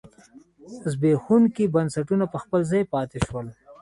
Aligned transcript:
زبېښونکي 0.91 1.65
بنسټونه 1.75 2.25
په 2.33 2.37
خپل 2.43 2.61
ځای 2.71 2.83
پاتې 2.93 3.17
شول. 3.25 3.47